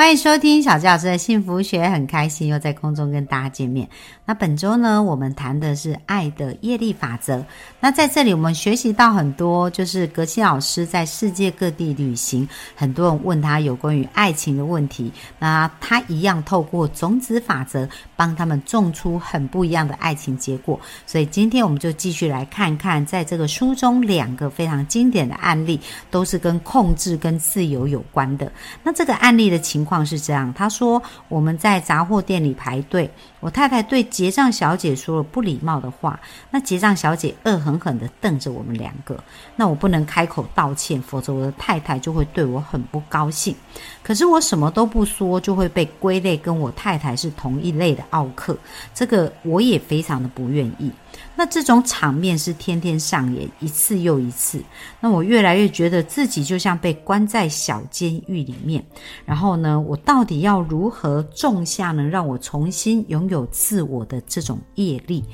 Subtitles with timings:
[0.00, 3.86] 欢迎收听小吉老师的幸福学，很开心又在空中跟大家见面。
[4.24, 7.44] 那本周呢，我们谈的是爱的业力法则。
[7.80, 17.86] 那在这里，我们学习到很多，就是格西老师在世界各地旅行，很多人问他有关于爱情的问题，那他一样透过种子法则，
[18.16, 20.80] 帮他们种出很不一样的爱情结果。
[21.06, 25.78] 所以今天我们就继续来看看，在这个书中两个非常经典的案例，
[26.10, 28.50] 都是跟控制跟自由有关的。
[28.82, 39.18] 那这个案例的情况况是这样，他说我们在杂货店里排队，我太太对结账小姐说了不礼貌的话，那结账小姐恶狠狠地瞪着我们两个，
[39.56, 43.52] 那我不能开口道歉，否则我的太太就会对我很不高兴。
[44.00, 48.56] 可是我什么都不说，就会被归类跟我太太是同一类的奥克，
[48.94, 50.92] 这个我也非常的不愿意。
[51.40, 54.62] 那这种场面是天天上演，一次又一次。
[55.00, 58.84] 那我越来越觉得自己就像被关在小监狱里面。
[59.24, 65.24] 然后呢，我到底要如何种下能让我重新拥有自我的这种业力？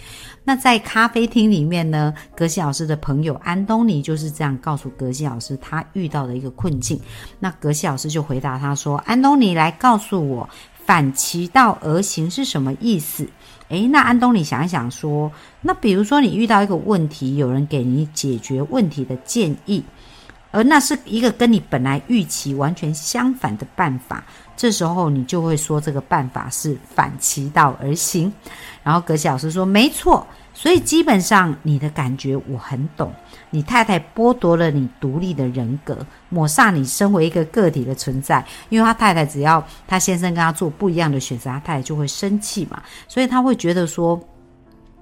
[0.45, 7.01] 那在咖啡厅里面呢，格西老师的朋友安东尼就是这样告诉格西老师他遇到的一个困境。
[7.41, 10.49] 那格西老师就回答他说：“安东尼来告诉我，
[10.85, 13.29] 反其道而行是什么意思？”
[13.69, 19.83] 诶，那安东尼想一想说，那比如说你遇到一个问题，有人给你解决问题的建议，
[20.53, 24.25] 而那是一个跟你本来预期完全相反的办法，
[24.57, 28.33] 这时候你就会说这个办法是反其道而行。
[28.83, 30.25] 然后格西老师说，没错，
[30.59, 33.13] 所以基本上你的感觉我很懂。
[33.51, 35.99] 你太太剥夺了你独立的人格，
[36.31, 38.43] 抹煞你身为一个个体的存在。
[38.71, 44.19] 因为他太太只要他先生跟他做不一样的选择，他太太就会生气嘛，所以他会觉得说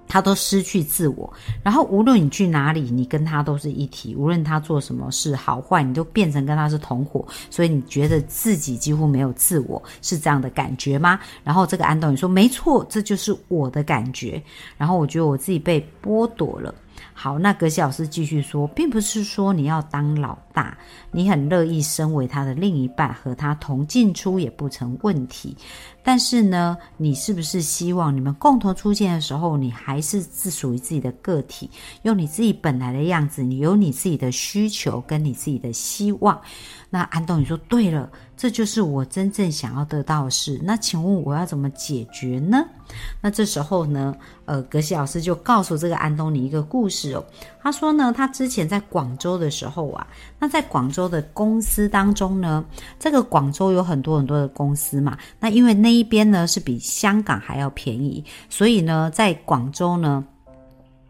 [0.07, 1.33] 他都失去自我。
[1.63, 4.15] 然后无论你去哪里，你跟他都是一体。
[4.15, 7.27] 无论他做什么事好坏，你都变成跟他是同伙。
[7.51, 11.19] 所以你觉得自己几乎没有自我，是这样的感觉吗？
[11.43, 14.43] 然后这个安东尼说：“没错，这就是我的感觉。”
[14.79, 16.75] 然后我觉得我自己被剥夺了。
[17.25, 20.77] 好，那格西老师继续说，并不是说你要当老大，
[21.11, 25.57] 你很乐意身为他的另一半，和他同进出也不成问题。
[26.03, 31.71] 但是呢，你是不是希望你们共同出现的时候，你还是自属于自己的个体，
[32.03, 36.39] 用你自己本来的样子，你有你自己的需求跟你自己的希望？
[36.91, 40.61] 那安东尼说：“对了，这就是我真正想要得到的事。
[40.63, 42.65] 那请问我要怎么解决呢？”
[43.21, 44.15] 那这时候呢，
[44.45, 47.25] 呃，格西老师就告诉这个安东尼一个故事哦。
[47.63, 50.07] 他说呢，他之前在广州的时候啊，
[50.39, 52.65] 那在广州的公司当中呢，
[52.99, 55.17] 这个广州有很多很多的公司嘛。
[55.41, 60.25] 那因为那一边呢是比香港还要便宜，所以呢，在广州呢，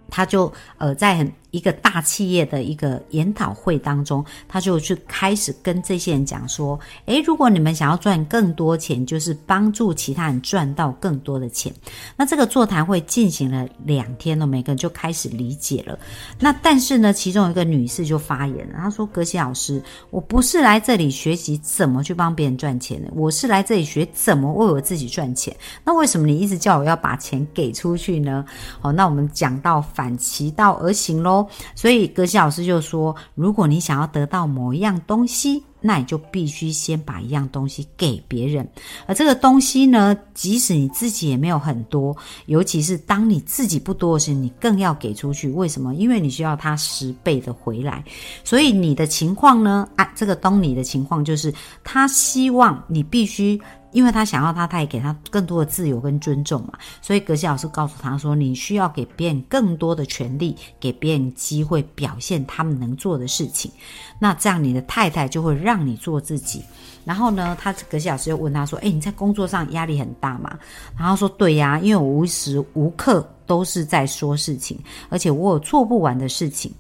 [0.09, 1.33] 他就呃在很。
[1.55, 11.73] 一个大企业的一个研讨会当中，他就去开始跟这些人讲说：，诶，如果你们想要赚更多钱，就是帮助其他人赚到更多的钱。
[12.17, 15.97] 那这个座谈会进行了两天了，每个人就开始理解了。
[16.41, 25.55] 那但是呢，其中一个女士就发言了，她说：“格西老师，我不是来这里学习怎么去帮别人赚钱的，我是来这里学怎么为我自己赚钱。
[25.85, 28.45] 那为什么你一直叫我要把钱给出去呢？
[28.81, 31.44] 好，那我们讲到反其道而行喽。”
[31.75, 38.67] 所以格西老师就说：“如果你想要得到某一样东西，那你就必须先把一样东西给别人。
[39.07, 42.17] 而这个东西呢，即使你自己也没有很多，
[42.47, 45.51] 尤其是当你自己不多的时候，你更要给出去。
[45.51, 45.95] 为什么？
[45.95, 48.03] 因为你需要它十倍的回来。
[48.43, 49.89] 所以你的情况呢？
[49.97, 53.61] 啊，这个东尼的情况就是，他希望你必须。”
[53.95, 63.71] 因为他想要他，他也给他更多的自由跟尊重嘛，所以格西老师告诉他说：“你需要给别人更多的权利，给别人机会表现他们能做的事情。
[64.19, 66.61] 那这样你的太太就会让你做自己。
[67.05, 70.59] 然后呢，他格西老师又问他说：‘哎，你在工作上压力很大吗？’
[70.99, 74.77] 然后说：‘对呀，因为我无时无刻都是在说事情，
[75.09, 76.75] 而且我有做不完的事情。’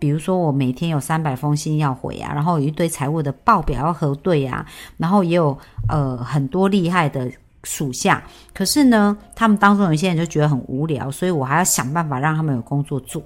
[0.00, 4.66] 比如说，我每天有三百封信要回啊，然后有一堆财务的报表要核对啊，
[4.96, 5.56] 然后也有
[5.88, 7.30] 呃很多厉害的
[7.64, 8.22] 属下。
[8.54, 13.22] 可是呢，他们当中有些人就觉得很无聊，所以我还要想办法让他们有工作做。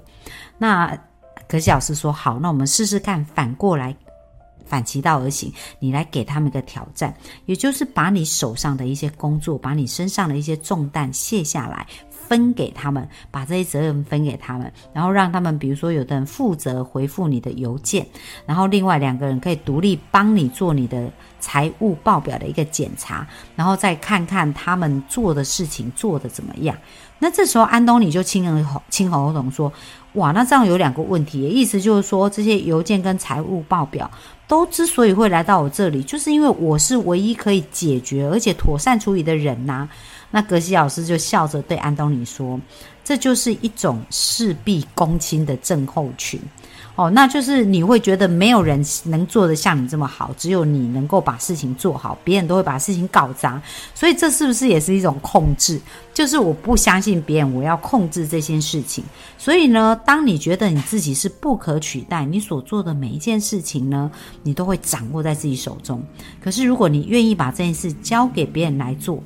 [0.59, 0.99] 那
[1.49, 3.95] 可是老师说好，那我们试试看，反过来
[4.67, 7.15] 反其道而行，你来给他们一个挑战，
[7.47, 11.87] 也就是把你手上的一些工作，把你身上的一些重担卸下来。
[12.27, 18.07] 分给他们，把这些责任分给他们，然后让他们，比如说有的人负责回复你的邮件，
[18.47, 26.77] 然后另外两个人可以独立帮你做你的财务报表的一个检查，然后再看看他们做的事情做的怎么样。
[27.21, 29.73] 那这时候安东尼就亲人亲口同说
[30.15, 34.11] ：“哇，那这样有两个问题，意思就是说这些邮件跟财务报表
[34.47, 39.89] 都之所以会来到我这里，就是因为我是唯一可以解决而且妥善处理的人呐。”
[40.35, 42.61] 那格西老师就笑着对安东尼说
[43.05, 46.41] ：“这就是一种事必躬亲的症候群。”
[46.97, 53.63] 哦，那就是你会觉得没有人能做得像你这么好，只有你能够把事情做好，别人都会把事情搞砸。
[53.95, 55.81] 所以这是不是也是一种控制？
[56.13, 59.05] 就是我不相信别人，我要控制这件事情。
[59.39, 64.11] 所以呢，当你觉得你自己是不可取代，你所做的每一件事情呢，
[64.43, 66.03] 你都会掌握在自己手中。
[66.43, 69.21] 可是如果你愿意把这件事交给别人来做，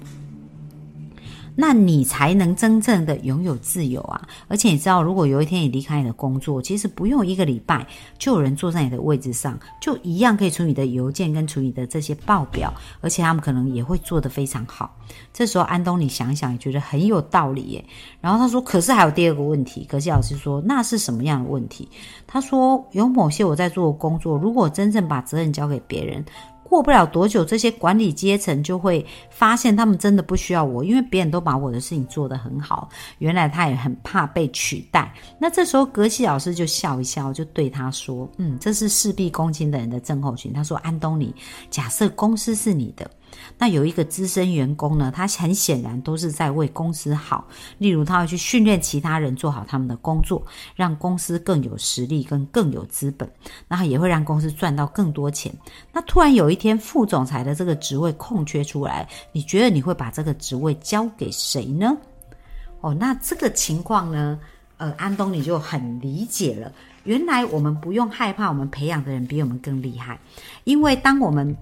[1.60, 4.28] 那你才能真正的拥有自由啊！
[4.46, 7.84] 而且你知道，如果有一天你离开你的工作，其实不用一个礼拜，
[8.16, 14.94] 就有人坐在你的位置上，就一样可以处理你的邮件跟处理的这些报表，而且他们可能也会做得非常好。
[15.32, 17.84] 这时候，安东尼想想也觉得很有道理耶。
[18.20, 21.88] 然后他说：“可是还有第二个问题。”可是老师说：“那是什么样的问题？”
[22.24, 26.24] 他说：“有某些我在做的工作，如果真正把责任交给别人。”
[26.68, 32.88] 过不了多久，这些管理阶层就会发现他们真的不需要我，因为别人都把我的事情做得很好。
[33.18, 35.12] 原来他也很怕被取代。
[35.38, 41.34] 那这时候格西老师就笑一笑，就对他说：“嗯，这是事必躬亲的人的症候群。”他说：“安东尼，
[41.70, 43.10] 假设公司是你的。”
[43.56, 47.46] 那有一个资深员工呢，他很显然都是在为公司好，
[47.78, 50.44] 例如他会去训练其他人做好他们的工作，
[50.74, 53.28] 让公司更有实力跟更有资本，
[53.66, 55.52] 然后也会让公司赚到更多钱。
[55.92, 61.96] 那突然有一天副总裁的这个职位空缺出来，你觉得你会把这个职位交给谁呢？
[62.80, 64.38] 哦，那这个情况呢，
[64.76, 66.72] 呃，安东尼就很理解了。
[67.04, 70.18] 原来我们不用害怕，我们培养的人比我们更厉害，
[70.64, 71.56] 因为当我们。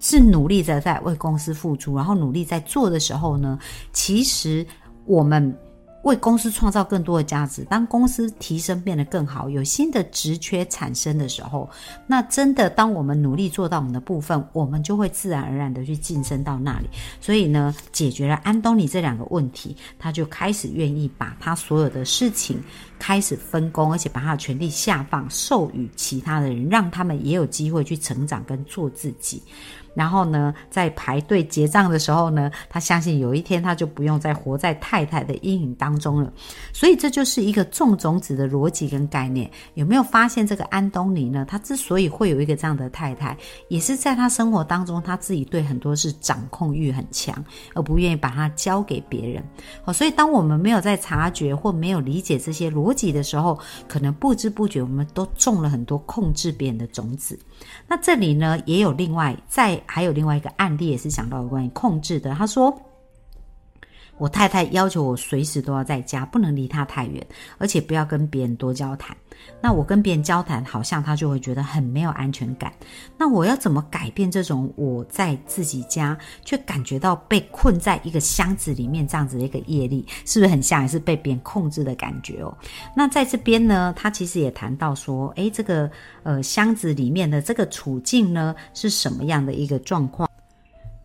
[0.00, 3.58] 是努力着在为公司付出，然后努力在做的时候呢，
[3.92, 4.66] 其实
[5.04, 5.56] 我们
[6.04, 7.64] 为公司创造更多的价值。
[7.64, 11.68] 当公司提升变得更好，有新的职缺产生的时候，
[12.06, 16.88] 那真的当我们努力做到我们的部分，我们就会自然而然的去晋升到那里。
[17.20, 22.62] 所以呢，解决了安东尼这两个问题，他就开始愿意把他所有的事情
[22.98, 29.42] 开始分工，而且把他的权力下放，授予其他的人，让他们也有机会去成长跟做自己。
[29.98, 36.32] 然后呢，在排队结账的时候呢，他相信有一天他就不用再活在太太的阴影当中了。
[36.72, 39.50] 所以这就是一个种种子的逻辑跟概念。
[39.74, 41.44] 有没有发现这个安东尼呢？
[41.48, 43.36] 他之所以会有一个这样的太太，
[43.66, 47.34] 也是在他生活当中他自己对很多事掌控欲很强，
[47.74, 49.42] 而不愿意把它交给别人。
[49.82, 53.58] 好，所以当我们没有在察觉或没有理解这些逻辑的时候，
[53.88, 57.36] 可能不知不觉我们都种了很多控制别人的种子。
[57.88, 59.76] 那这里呢，也有另外在。
[59.88, 62.32] 还有另外一个案例也是讲到有关于控制的。
[62.34, 62.78] 他说，
[64.18, 67.24] 我太太要求我随时都要在家，不能离她太远，
[67.56, 69.16] 而且不要跟别人多交谈。
[69.60, 72.72] 那我跟别人交谈，好像她就会觉得很没有安全感。
[73.16, 82.52] 那我要怎么改变这种我在自己家却感觉到被困在一个箱子里面这样子的一个业力，是不是很像也是被别人控制的感觉哦？
[82.96, 85.88] 那在这边呢，他其实也谈到说，诶，这个
[86.24, 90.27] 呃箱子里面的这个处境呢，是什么样的一个状况？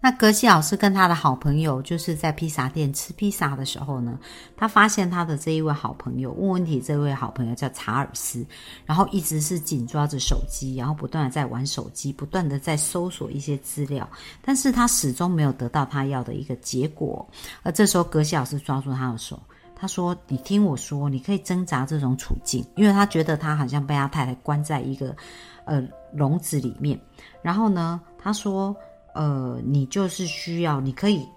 [0.04, 4.20] 那格西老师跟他的好朋友就是在披萨店吃披萨的时候呢，
[4.58, 8.46] 他发现他的这一位好朋友问问题，这位好朋友叫查尔斯，
[8.86, 14.06] 然后一直是紧抓着手机，然后不断的在玩手机，不断的在搜索一些资料，
[14.42, 17.26] 但是他始终没有得到他要的一个结果。
[17.62, 19.42] 而这时候格西老师抓住他的手，
[19.74, 25.16] 他说：“你听我说，你可以挣扎这种处境，因为他觉得他好像被他太太关在一个
[25.64, 25.82] 呃
[26.14, 27.00] 笼子里面。
[27.42, 28.76] 然后呢，他说。”
[29.14, 31.28] 呃，你就是需要，你可以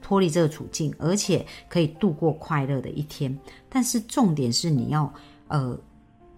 [0.00, 3.36] 脱离这个处境，而且可以度过快乐的一天。
[3.68, 5.12] 但是重点是你要
[5.48, 5.78] 呃，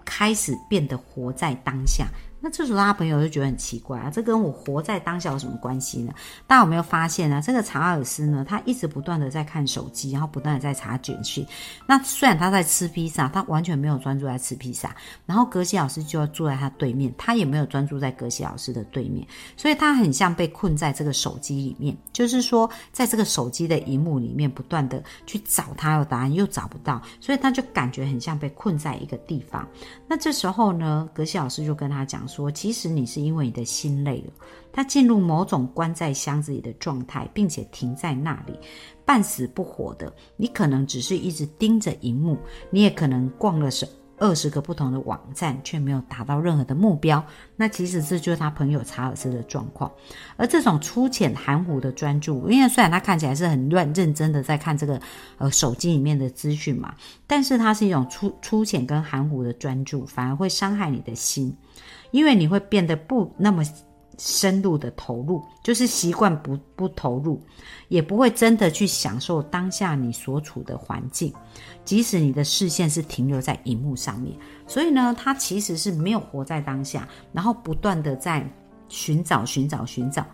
[0.05, 2.07] 开始变得活在当下。
[2.45, 6.13] 那这时候他朋友就觉得很奇怪啊，这跟我活在当下有什么关系呢？
[6.47, 7.41] 大家有没有发现呢？
[7.43, 11.47] 这个查尔斯呢，他一直不断的在看手机，然后不断的在查简讯。
[11.87, 14.95] 那虽然他在吃披萨，他完全没有专注在吃披萨。
[15.25, 29.67] 然后格西老师就要坐在他对面，他也没有专注在格西老师的对面，所以他很像被困在这个手机里面，就是说在这个手机的荧幕里面不断的去找他的答案，又找不到，所以他就感觉很像被困在一个地方。
[30.07, 32.23] 那这时候呢，格西老师就跟他讲。
[32.34, 34.33] 说，说其实你是因为你的心累了，
[34.73, 38.59] 他进入某种关在箱子里的状态，并且停在那里，
[39.05, 40.12] 半死不活的。
[40.37, 42.37] 你可能只是一直盯着荧幕，
[42.71, 43.87] 你也可能逛了十。
[44.17, 47.23] 二十个不同的网站，却没有达到任何的目标。
[47.57, 49.91] 那其实这就是他朋友查尔斯的状况。
[50.37, 55.00] 而这种粗浅含糊的专注，因为虽然他看起来是很乱认真的在看这个
[55.37, 56.95] 呃手机里面的资讯嘛，
[57.26, 61.55] 但是它是一种粗粗浅跟含糊的专注，反而会伤害你的心，
[62.14, 63.62] 因为你会变得不那么。
[64.16, 67.42] 深入的投入，就是习惯不不投入，
[67.88, 71.35] 也不会真的去享受当下你所处的环境，
[71.85, 74.33] 即使你的视线是停留在荧幕上面。
[74.68, 78.49] 所以呢，他其实是没有活在当下，然后不断的在
[78.88, 80.25] 寻找、寻找、寻找。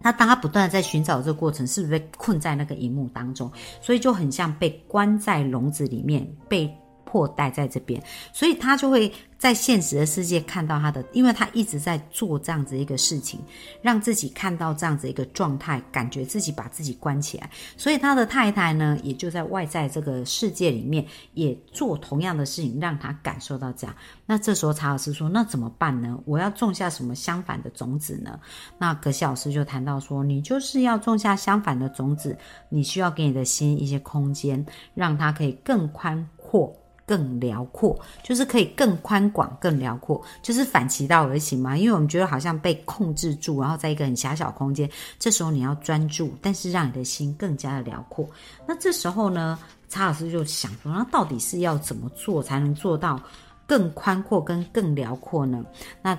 [0.00, 3.52] 那当他不断的在寻找这个过程，是不是被困在那个荧幕当中？
[3.82, 6.74] 所以就很像被关在笼子里面，被。
[7.06, 13.40] 迫待在这边，所以他就会在现实的世界看到他的，因为他一直在做这样子一个事情，
[13.80, 17.48] 让自己看到这样子一个状态，感觉自己把自己关起来。
[17.76, 23.96] 所以他的太太呢，也就在外在这个世界里面，也做同样的事情，让他感受到这样。
[24.26, 26.18] 那这时候查尔斯说：“那怎么办呢？
[26.24, 28.40] 我要种下什么相反的种子呢？”
[28.78, 32.36] 那格西老师就谈到说：“你就是要种下相反的种子，
[32.68, 36.74] 你需要给你的心一些空间，让它可以更宽阔。”
[37.06, 41.76] 更辽阔，就是可以更宽广、更辽阔，就是反其道而行嘛。
[41.76, 48.28] 因为我们觉得好像被控制住，然后在一个很狭小空间，这时候你要专注，但是让你的心更加的辽阔。
[48.66, 49.58] 那这时候呢，
[49.88, 53.20] 查老师就想说，那到底是要怎么做才能做到
[53.66, 55.64] 更宽阔跟更辽阔呢？
[56.02, 56.18] 那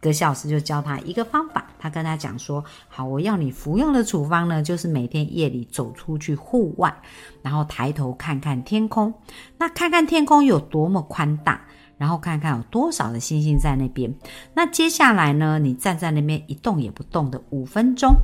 [0.00, 6.94] 葛小师就教他一个方法，他跟他讲说：“好，我要你服用的处方呢，就是每天夜里走出去户外，
[7.42, 9.12] 然后抬头看看天空，
[9.58, 11.60] 那看看天空有多么宽大，
[11.98, 14.14] 然后看看有多少的星星在那边。
[14.54, 18.14] 那接下来呢，你站在那边一动也不动的五分钟，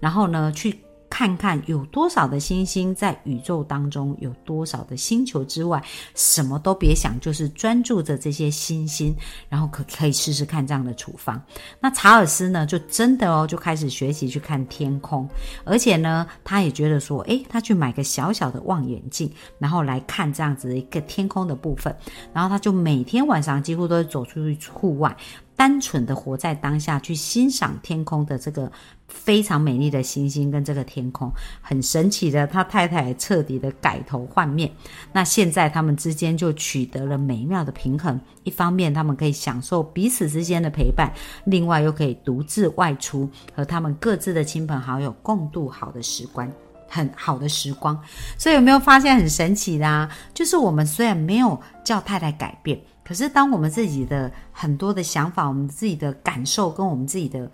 [0.00, 0.78] 然后呢去。”
[1.12, 9.14] 看看有多少的星星在宇宙当中，有多少的星球之外，什么都别想，就是专注着这些星星，
[9.50, 11.38] 然后可可以试试看这样的处方。
[11.78, 15.28] 那查尔斯呢，就真的哦，就开始学习去看天空，
[15.64, 21.94] 而且呢，他也觉得说，诶，他去买个小小的望远镜，然后来看这样子一个天空的部分，
[22.32, 25.14] 然后他就每天晚上几乎都会走出去户外。
[25.56, 28.70] 单纯的活在当下，去欣赏天空的这个
[29.06, 31.30] 非常美丽的星星跟这个天空，
[31.60, 32.46] 很神奇的。
[32.46, 34.70] 他太太彻底的改头换面，
[35.12, 38.20] 那现在他们之间就取得了美妙的平衡。
[38.44, 41.08] 一方面，他们可以享受彼此之间的陪伴；，
[41.44, 46.50] 另外又可以独自外出，和他们各自的亲朋好友共度好的时光，
[46.88, 47.96] 很好的时光。
[48.36, 50.10] 所以有没有发现很神奇的啊？
[50.34, 52.80] 就是我们虽然没有叫太太改变。
[53.04, 57.50] 可是，当我们自己的很多的想法、我们自己的感受跟我们自己的。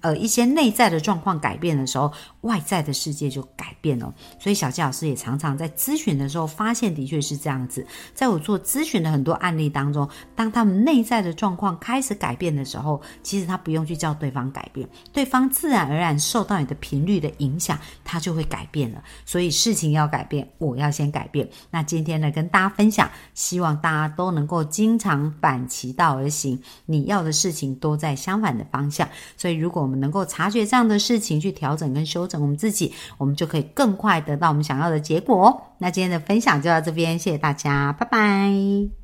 [0.00, 2.10] 呃，一些内在的状况改变的时候，
[2.42, 4.14] 外在的世界就改变了。
[4.38, 7.84] 所以小纪老师也常常在咨询的时候发现，的确是这样子。
[8.14, 19.02] 在我做咨询的很多案例当中，当他们内在的状况开始改变的时候，其实他不用去叫对方改变，对方自然而然受到你的频率的影响，他就会改变了。
[19.24, 21.48] 所以事情要改变，我要先改变。
[21.70, 29.08] 那今天呢，跟大家分享，希望大家都能够经常反其道而行，你要的事情都在相反的方向。
[29.36, 35.62] 所以如果我们能够察觉这样的事情，去调整跟修正我们自己，我们就可以更快得到我们想要的结果。
[35.78, 39.01] 那今天的分享就到这边，谢谢大家，拜拜。